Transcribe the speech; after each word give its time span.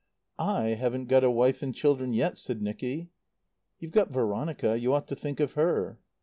"I 0.39 0.69
haven't 0.69 1.09
got 1.09 1.23
a 1.23 1.29
wife 1.29 1.61
and 1.61 1.75
children 1.75 2.11
yet," 2.11 2.35
said 2.39 2.59
Nicky. 2.59 3.11
"You've 3.77 3.91
got 3.91 4.09
Veronica. 4.09 4.75
You 4.79 4.93
ought 4.95 5.07
to 5.09 5.15
think 5.15 5.39
of 5.39 5.51
her." 5.53 5.99